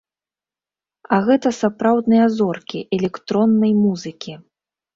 А 1.17 1.19
гэта 1.27 1.47
сапраўдныя 1.59 2.25
зоркі 2.39 2.79
электроннай 2.99 3.73
музыкі! 3.87 4.33